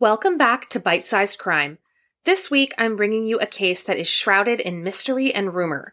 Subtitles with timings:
[0.00, 1.78] Welcome back to Bite Sized Crime.
[2.24, 5.92] This week, I'm bringing you a case that is shrouded in mystery and rumor.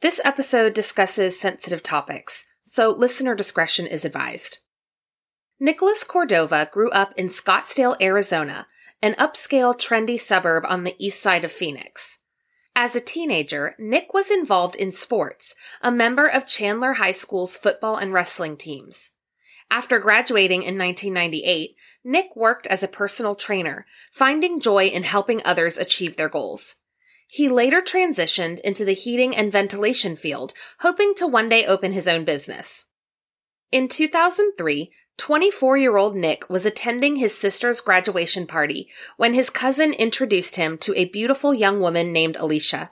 [0.00, 4.58] This episode discusses sensitive topics, so listener discretion is advised.
[5.60, 8.66] Nicholas Cordova grew up in Scottsdale, Arizona,
[9.00, 12.22] an upscale, trendy suburb on the east side of Phoenix.
[12.74, 17.98] As a teenager, Nick was involved in sports, a member of Chandler High School's football
[17.98, 19.12] and wrestling teams.
[19.70, 25.78] After graduating in 1998, Nick worked as a personal trainer, finding joy in helping others
[25.78, 26.76] achieve their goals.
[27.26, 32.06] He later transitioned into the heating and ventilation field, hoping to one day open his
[32.06, 32.86] own business.
[33.72, 39.92] In 2003, 24 year old Nick was attending his sister's graduation party when his cousin
[39.92, 42.90] introduced him to a beautiful young woman named Alicia.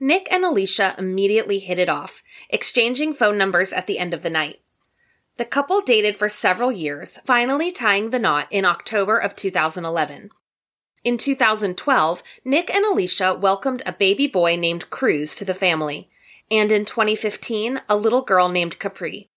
[0.00, 4.30] Nick and Alicia immediately hit it off, exchanging phone numbers at the end of the
[4.30, 4.60] night.
[5.36, 10.30] The couple dated for several years, finally tying the knot in October of 2011.
[11.02, 16.08] In 2012, Nick and Alicia welcomed a baby boy named Cruz to the family,
[16.52, 19.28] and in 2015, a little girl named Capri.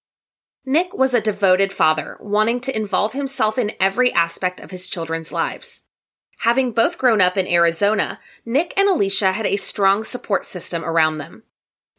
[0.66, 5.32] Nick was a devoted father, wanting to involve himself in every aspect of his children's
[5.32, 5.82] lives.
[6.42, 11.18] Having both grown up in Arizona, Nick and Alicia had a strong support system around
[11.18, 11.42] them.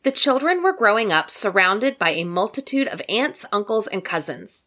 [0.05, 4.65] The children were growing up surrounded by a multitude of aunts, uncles, and cousins.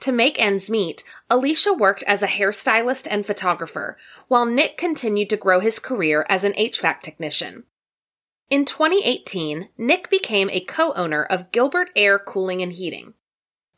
[0.00, 3.96] To make ends meet, Alicia worked as a hairstylist and photographer,
[4.28, 7.64] while Nick continued to grow his career as an HVAC technician.
[8.48, 13.14] In 2018, Nick became a co-owner of Gilbert Air Cooling and Heating.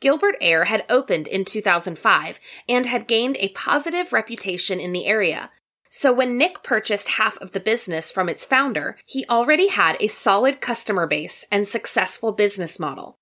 [0.00, 2.38] Gilbert Air had opened in 2005
[2.68, 5.50] and had gained a positive reputation in the area,
[5.88, 10.06] so when Nick purchased half of the business from its founder, he already had a
[10.06, 13.18] solid customer base and successful business model.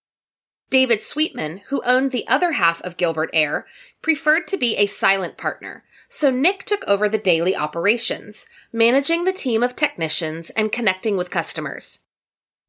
[0.68, 3.66] David Sweetman, who owned the other half of Gilbert Air,
[4.02, 9.32] preferred to be a silent partner, so Nick took over the daily operations, managing the
[9.32, 12.00] team of technicians and connecting with customers.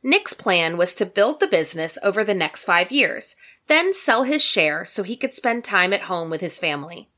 [0.04, 3.36] Nick's plan was to build the business over the next five years,
[3.68, 7.10] then sell his share so he could spend time at home with his family.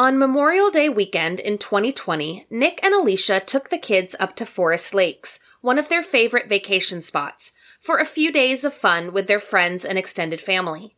[0.00, 4.94] On Memorial Day weekend in 2020, Nick and Alicia took the kids up to Forest
[4.94, 7.50] Lakes, one of their favorite vacation spots,
[7.80, 10.94] for a few days of fun with their friends and extended family.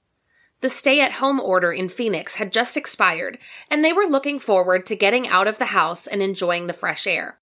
[0.61, 3.39] The stay at home order in Phoenix had just expired,
[3.71, 7.07] and they were looking forward to getting out of the house and enjoying the fresh
[7.07, 7.39] air.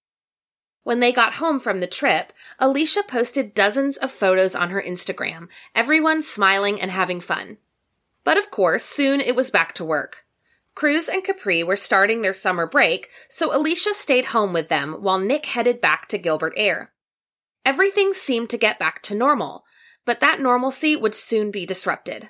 [0.83, 5.49] When they got home from the trip, Alicia posted dozens of photos on her Instagram,
[5.75, 7.57] everyone smiling and having fun.
[8.23, 10.23] But of course, soon it was back to work.
[10.79, 15.19] Cruz and Capri were starting their summer break, so Alicia stayed home with them while
[15.19, 16.93] Nick headed back to Gilbert Air.
[17.65, 19.65] Everything seemed to get back to normal,
[20.05, 22.29] but that normalcy would soon be disrupted.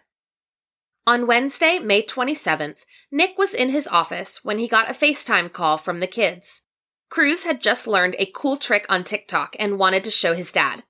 [1.06, 2.78] On Wednesday, May 27th,
[3.12, 6.64] Nick was in his office when he got a FaceTime call from the kids.
[7.08, 10.82] Cruz had just learned a cool trick on TikTok and wanted to show his dad.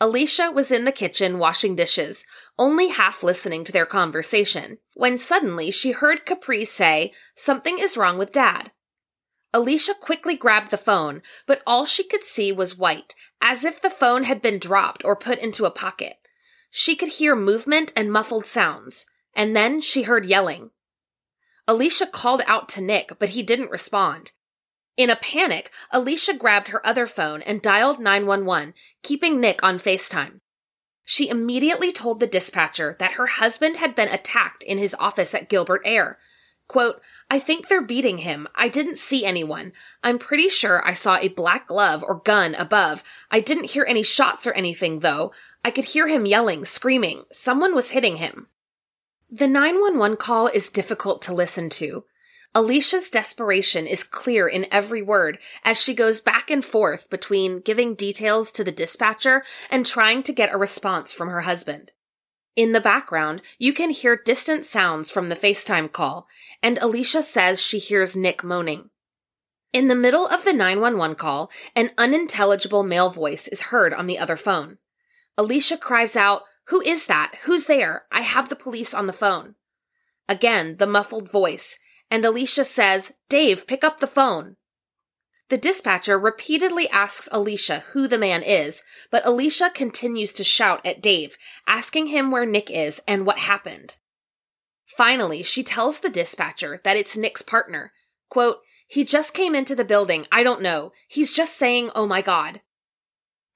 [0.00, 2.26] Alicia was in the kitchen washing dishes,
[2.58, 8.18] only half listening to their conversation, when suddenly she heard Capri say, Something is wrong
[8.18, 8.72] with Dad.
[9.52, 13.88] Alicia quickly grabbed the phone, but all she could see was white, as if the
[13.88, 16.16] phone had been dropped or put into a pocket.
[16.70, 20.70] She could hear movement and muffled sounds, and then she heard yelling.
[21.68, 24.32] Alicia called out to Nick, but he didn't respond.
[24.96, 30.40] In a panic, Alicia grabbed her other phone and dialed 911, keeping Nick on FaceTime.
[31.04, 35.48] She immediately told the dispatcher that her husband had been attacked in his office at
[35.48, 36.18] Gilbert Air.
[36.68, 38.48] Quote, I think they're beating him.
[38.54, 39.72] I didn't see anyone.
[40.02, 43.02] I'm pretty sure I saw a black glove or gun above.
[43.30, 45.32] I didn't hear any shots or anything, though.
[45.64, 47.24] I could hear him yelling, screaming.
[47.32, 48.46] Someone was hitting him.
[49.30, 52.04] The 911 call is difficult to listen to.
[52.56, 57.96] Alicia's desperation is clear in every word as she goes back and forth between giving
[57.96, 61.90] details to the dispatcher and trying to get a response from her husband.
[62.54, 66.28] In the background, you can hear distant sounds from the FaceTime call,
[66.62, 68.90] and Alicia says she hears Nick moaning.
[69.72, 74.18] In the middle of the 911 call, an unintelligible male voice is heard on the
[74.18, 74.78] other phone.
[75.36, 77.32] Alicia cries out, Who is that?
[77.42, 78.04] Who's there?
[78.12, 79.56] I have the police on the phone.
[80.28, 81.76] Again, the muffled voice,
[82.14, 84.54] and Alicia says, Dave, pick up the phone.
[85.48, 91.02] The dispatcher repeatedly asks Alicia who the man is, but Alicia continues to shout at
[91.02, 93.96] Dave, asking him where Nick is and what happened.
[94.86, 97.92] Finally, she tells the dispatcher that it's Nick's partner.
[98.28, 100.24] Quote, he just came into the building.
[100.30, 100.92] I don't know.
[101.08, 102.60] He's just saying, oh my god.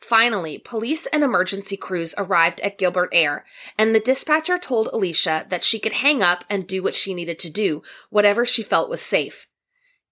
[0.00, 3.44] Finally, police and emergency crews arrived at Gilbert Air,
[3.76, 7.38] and the dispatcher told Alicia that she could hang up and do what she needed
[7.40, 9.48] to do, whatever she felt was safe.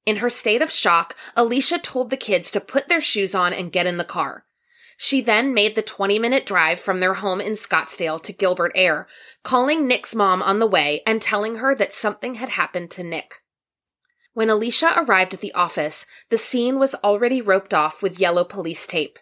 [0.04, 3.72] In her state of shock, Alicia told the kids to put their shoes on and
[3.72, 4.44] get in the car.
[4.96, 9.06] She then made the 20 minute drive from their home in Scottsdale to Gilbert Air,
[9.42, 13.42] calling Nick's mom on the way and telling her that something had happened to Nick.
[14.32, 18.86] When Alicia arrived at the office, the scene was already roped off with yellow police
[18.86, 19.18] tape.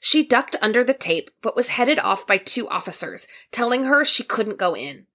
[0.00, 4.22] She ducked under the tape, but was headed off by two officers, telling her she
[4.22, 5.06] couldn't go in.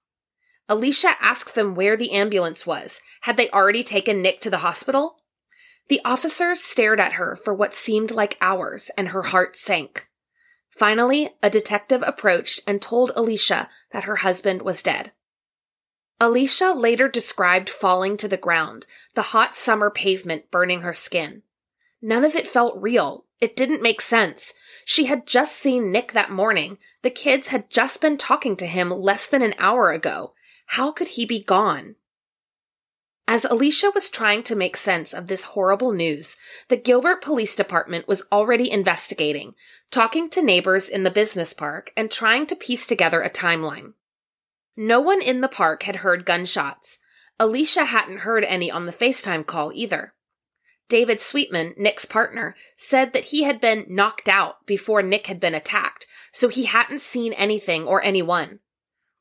[0.68, 3.01] Alicia asked them where the ambulance was.
[3.22, 5.18] Had they already taken Nick to the hospital?
[5.89, 10.07] The officers stared at her for what seemed like hours, and her heart sank.
[10.69, 15.12] Finally, a detective approached and told Alicia that her husband was dead.
[16.19, 18.86] Alicia later described falling to the ground,
[19.16, 21.42] the hot summer pavement burning her skin.
[22.01, 23.25] None of it felt real.
[23.41, 24.53] It didn't make sense.
[24.85, 26.77] She had just seen Nick that morning.
[27.01, 30.33] The kids had just been talking to him less than an hour ago.
[30.67, 31.95] How could he be gone?
[33.27, 38.07] As Alicia was trying to make sense of this horrible news, the Gilbert Police Department
[38.07, 39.55] was already investigating,
[39.89, 43.94] talking to neighbors in the business park, and trying to piece together a timeline.
[44.75, 46.99] No one in the park had heard gunshots.
[47.39, 50.13] Alicia hadn't heard any on the FaceTime call either.
[50.91, 55.55] David Sweetman, Nick's partner, said that he had been knocked out before Nick had been
[55.55, 58.59] attacked, so he hadn't seen anything or anyone.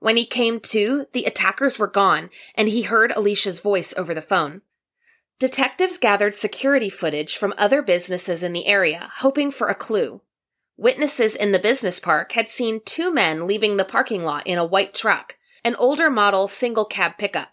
[0.00, 4.20] When he came to, the attackers were gone, and he heard Alicia's voice over the
[4.20, 4.62] phone.
[5.38, 10.22] Detectives gathered security footage from other businesses in the area, hoping for a clue.
[10.76, 14.66] Witnesses in the business park had seen two men leaving the parking lot in a
[14.66, 17.50] white truck, an older model single cab pickup.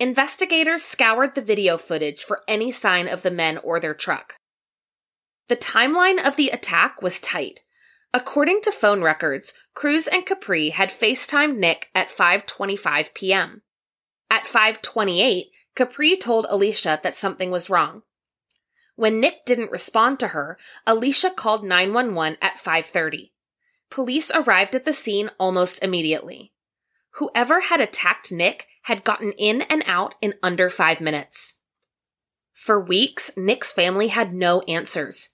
[0.00, 4.34] Investigators scoured the video footage for any sign of the men or their truck.
[5.48, 7.60] The timeline of the attack was tight.
[8.12, 13.62] According to phone records, Cruz and Capri had FaceTimed Nick at 5:25 p.m.
[14.30, 18.02] At 5:28, Capri told Alicia that something was wrong.
[18.96, 23.32] When Nick didn't respond to her, Alicia called 911 at 5:30.
[23.90, 26.52] Police arrived at the scene almost immediately.
[27.18, 31.58] Whoever had attacked Nick had gotten in and out in under 5 minutes.
[32.52, 35.30] For weeks, Nick's family had no answers.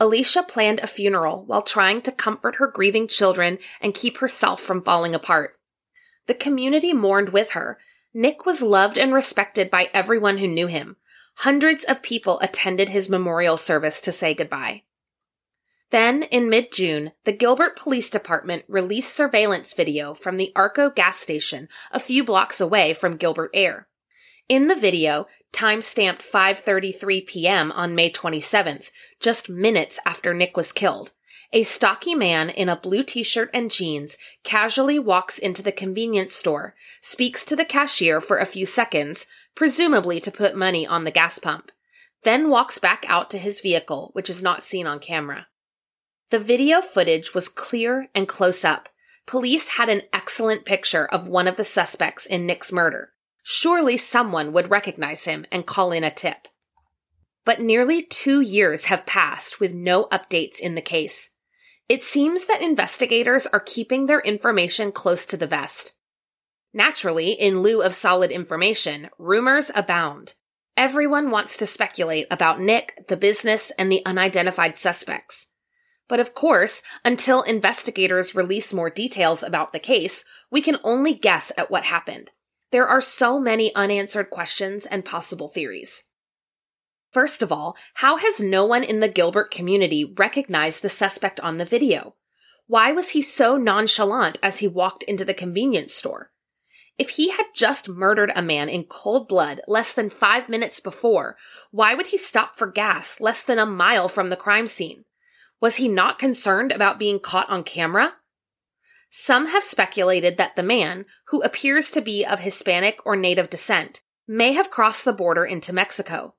[0.00, 4.82] Alicia planned a funeral while trying to comfort her grieving children and keep herself from
[4.82, 5.58] falling apart.
[6.26, 7.78] The community mourned with her.
[8.14, 10.96] Nick was loved and respected by everyone who knew him.
[11.36, 14.82] Hundreds of people attended his memorial service to say goodbye.
[15.90, 21.18] Then, in mid June, the Gilbert Police Department released surveillance video from the Arco gas
[21.18, 23.88] station a few blocks away from Gilbert Air.
[24.48, 27.72] In the video, time-stamped 5:33 p.m.
[27.72, 28.90] on May 27th,
[29.20, 31.12] just minutes after Nick was killed,
[31.52, 36.74] a stocky man in a blue t-shirt and jeans casually walks into the convenience store,
[37.00, 41.38] speaks to the cashier for a few seconds, presumably to put money on the gas
[41.38, 41.72] pump,
[42.24, 45.46] then walks back out to his vehicle, which is not seen on camera.
[46.30, 48.90] The video footage was clear and close up.
[49.26, 53.12] Police had an excellent picture of one of the suspects in Nick's murder.
[53.42, 56.48] Surely someone would recognize him and call in a tip.
[57.46, 61.30] But nearly two years have passed with no updates in the case.
[61.88, 65.94] It seems that investigators are keeping their information close to the vest.
[66.74, 70.34] Naturally, in lieu of solid information, rumors abound.
[70.76, 75.46] Everyone wants to speculate about Nick, the business, and the unidentified suspects.
[76.08, 81.52] But of course, until investigators release more details about the case, we can only guess
[81.56, 82.30] at what happened.
[82.72, 86.04] There are so many unanswered questions and possible theories.
[87.12, 91.56] First of all, how has no one in the Gilbert community recognized the suspect on
[91.56, 92.14] the video?
[92.66, 96.30] Why was he so nonchalant as he walked into the convenience store?
[96.98, 101.36] If he had just murdered a man in cold blood less than five minutes before,
[101.70, 105.04] why would he stop for gas less than a mile from the crime scene?
[105.60, 108.14] Was he not concerned about being caught on camera?
[109.10, 114.02] Some have speculated that the man, who appears to be of Hispanic or native descent,
[114.26, 116.34] may have crossed the border into Mexico.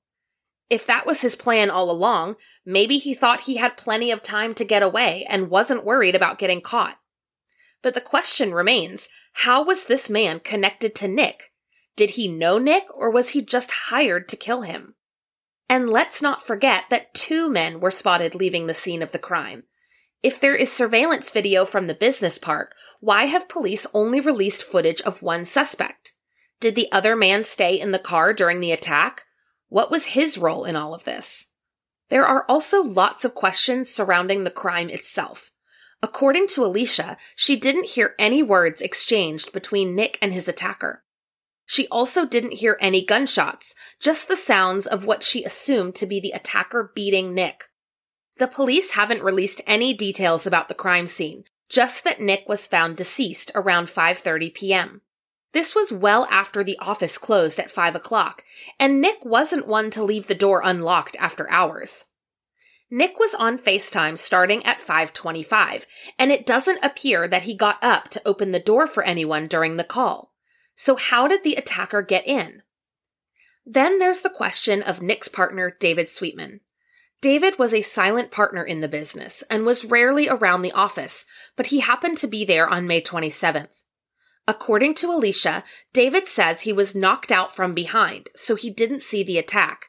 [0.70, 4.54] If that was his plan all along, maybe he thought he had plenty of time
[4.56, 7.00] to get away and wasn't worried about getting caught.
[7.82, 11.52] But the question remains how was this man connected to Nick?
[11.96, 14.96] Did he know Nick or was he just hired to kill him?
[15.70, 19.64] And let's not forget that two men were spotted leaving the scene of the crime.
[20.24, 25.02] If there is surveillance video from the business park, why have police only released footage
[25.04, 26.14] of one suspect?
[26.60, 29.24] Did the other man stay in the car during the attack?
[29.70, 31.48] What was his role in all of this?
[32.10, 35.52] There are also lots of questions surrounding the crime itself.
[36.02, 41.04] According to Alicia, she didn't hear any words exchanged between Nick and his attacker.
[41.72, 46.20] She also didn't hear any gunshots, just the sounds of what she assumed to be
[46.20, 47.66] the attacker beating Nick.
[48.38, 52.98] The police haven't released any details about the crime scene, just that Nick was found
[52.98, 55.02] deceased around 5:30 p.m.
[55.54, 58.44] This was well after the office closed at 5 o'clock,
[58.80, 62.06] and Nick wasn't one to leave the door unlocked after hours.
[62.90, 65.86] Nick was on FaceTime starting at 525,
[66.18, 69.78] and it doesn't appear that he got up to open the door for anyone during
[69.78, 70.29] the call.
[70.80, 72.62] So how did the attacker get in?
[73.66, 76.62] Then there's the question of Nick's partner, David Sweetman.
[77.20, 81.26] David was a silent partner in the business and was rarely around the office,
[81.58, 83.84] but he happened to be there on May 27th.
[84.48, 89.22] According to Alicia, David says he was knocked out from behind, so he didn't see
[89.22, 89.88] the attack.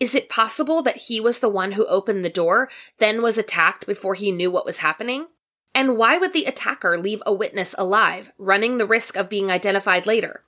[0.00, 3.86] Is it possible that he was the one who opened the door, then was attacked
[3.86, 5.28] before he knew what was happening?
[5.78, 10.06] And why would the attacker leave a witness alive, running the risk of being identified
[10.06, 10.42] later?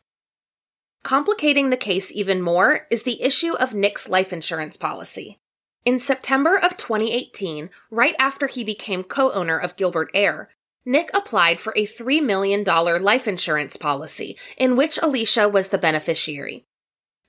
[1.04, 5.38] Complicating the case even more is the issue of Nick's life insurance policy.
[5.84, 10.48] In September of 2018, right after he became co owner of Gilbert Air,
[10.84, 16.66] Nick applied for a $3 million life insurance policy in which Alicia was the beneficiary.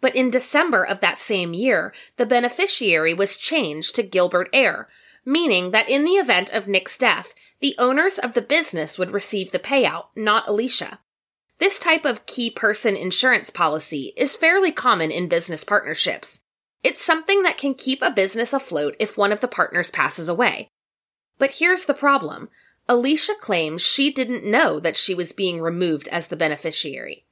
[0.02, 4.90] But in December of that same year, the beneficiary was changed to Gilbert Air,
[5.24, 9.52] meaning that in the event of Nick's death, the owners of the business would receive
[9.52, 11.00] the payout, not Alicia.
[11.60, 16.40] This type of key person insurance policy is fairly common in business partnerships.
[16.84, 20.70] It's something that can keep a business afloat if one of the partners passes away.
[21.38, 22.50] But here's the problem.
[22.90, 27.26] Alicia claims she didn't know that she was being removed as the beneficiary.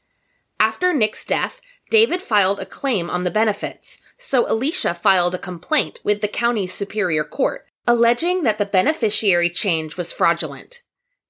[0.60, 1.60] After Nick's death,
[1.90, 6.72] David filed a claim on the benefits, so Alicia filed a complaint with the county's
[6.72, 10.84] superior court, alleging that the beneficiary change was fraudulent.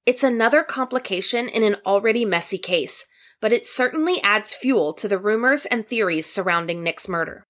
[0.06, 3.06] It's another complication in an already messy case,
[3.40, 7.48] but it certainly adds fuel to the rumors and theories surrounding Nick's murder.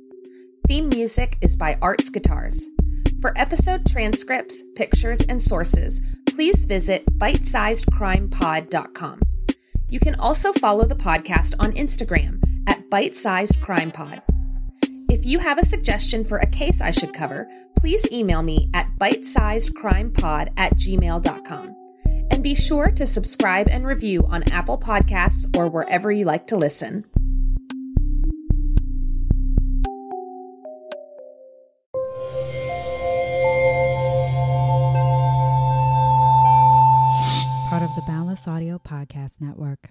[0.67, 2.69] Theme music is by Arts Guitars.
[3.21, 9.21] For episode transcripts, pictures, and sources, please visit bitesizedcrimepod.com.
[9.89, 14.23] You can also follow the podcast on Instagram at bitesizedcrimepod.
[15.13, 17.47] If you have a suggestion for a case I should cover,
[17.79, 21.77] please email me at bitesizedcrimepod at gmail.com.
[22.31, 26.57] And be sure to subscribe and review on Apple Podcasts or wherever you like to
[26.57, 27.05] listen.
[37.69, 39.91] Part of the Boundless Audio Podcast Network.